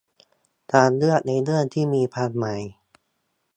[0.73, 2.61] การเลือกในเรื่องที่มีความหมาย